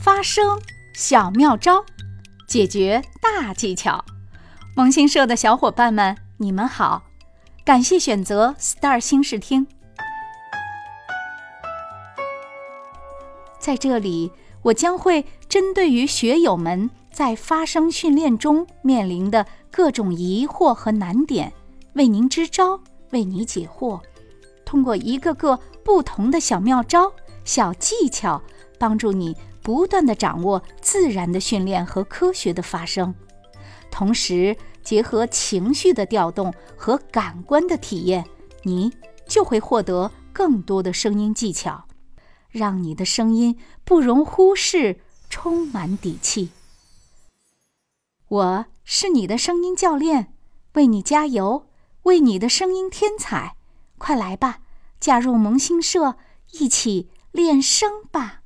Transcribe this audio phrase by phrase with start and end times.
[0.00, 0.60] 发声
[0.94, 1.84] 小妙招，
[2.46, 4.04] 解决大技巧。
[4.76, 7.02] 萌新社的小伙伴们，你们好！
[7.64, 9.66] 感谢选择 Star 新视听。
[13.58, 14.30] 在这里，
[14.62, 21.52] 我将会针对于学友们在发声训练中面临的各种疑惑和难点，
[21.94, 22.80] 为您支招，
[23.10, 24.00] 为你解惑。
[24.64, 27.12] 通过一个个不同的小妙招、
[27.44, 28.40] 小技巧，
[28.78, 29.36] 帮助你
[29.68, 33.14] 不断的掌握自然的训练和科学的发声，
[33.90, 38.24] 同时结合情绪的调动和感官的体验，
[38.62, 38.90] 你
[39.26, 41.84] 就会获得更多的声音技巧，
[42.48, 46.48] 让你的声音不容忽视，充满底气。
[48.28, 50.32] 我是你的声音教练，
[50.76, 51.66] 为你加油，
[52.04, 53.54] 为你的声音添彩。
[53.98, 54.60] 快来吧，
[54.98, 56.16] 加入萌新社，
[56.52, 58.40] 一起练声吧！